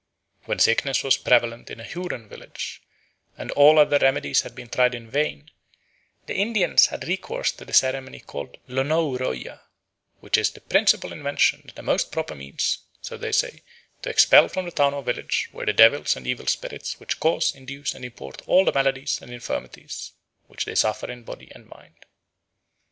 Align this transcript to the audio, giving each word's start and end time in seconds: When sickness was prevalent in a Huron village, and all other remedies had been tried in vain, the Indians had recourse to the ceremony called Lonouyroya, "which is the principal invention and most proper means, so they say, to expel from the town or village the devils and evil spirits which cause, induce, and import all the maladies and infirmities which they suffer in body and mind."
When 0.45 0.57
sickness 0.57 1.03
was 1.03 1.15
prevalent 1.15 1.69
in 1.69 1.79
a 1.79 1.83
Huron 1.83 2.27
village, 2.27 2.81
and 3.37 3.51
all 3.51 3.77
other 3.77 3.99
remedies 3.99 4.41
had 4.41 4.55
been 4.55 4.67
tried 4.67 4.95
in 4.95 5.11
vain, 5.11 5.51
the 6.25 6.33
Indians 6.33 6.87
had 6.87 7.07
recourse 7.07 7.51
to 7.51 7.65
the 7.65 7.73
ceremony 7.73 8.19
called 8.19 8.57
Lonouyroya, 8.67 9.61
"which 10.19 10.39
is 10.39 10.49
the 10.49 10.61
principal 10.61 11.11
invention 11.13 11.71
and 11.75 11.85
most 11.85 12.11
proper 12.11 12.33
means, 12.33 12.79
so 12.99 13.15
they 13.15 13.31
say, 13.31 13.61
to 14.01 14.09
expel 14.09 14.47
from 14.47 14.65
the 14.65 14.71
town 14.71 14.95
or 14.95 15.03
village 15.03 15.51
the 15.53 15.71
devils 15.71 16.15
and 16.15 16.25
evil 16.25 16.47
spirits 16.47 16.99
which 16.99 17.19
cause, 17.19 17.53
induce, 17.53 17.93
and 17.93 18.03
import 18.03 18.41
all 18.47 18.65
the 18.65 18.73
maladies 18.73 19.21
and 19.21 19.31
infirmities 19.31 20.13
which 20.47 20.65
they 20.65 20.73
suffer 20.73 21.11
in 21.11 21.21
body 21.21 21.51
and 21.53 21.67
mind." 21.67 22.05